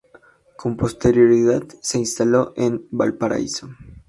[0.57, 3.69] Con posterioridad se instaló en Valparaíso.